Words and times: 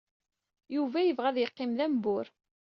Yuba 0.75 0.99
yebɣa 1.03 1.27
ad 1.29 1.37
yeqqim 1.39 1.71
d 1.77 1.79
ambur. 1.85 2.25